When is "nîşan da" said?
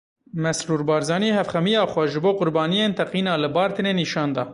4.01-4.43